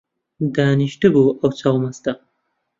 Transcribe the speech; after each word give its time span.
دانیشتبوو 0.55 1.37
ئەو 1.41 1.51
چاو 1.59 1.75
مەستە 1.83 2.11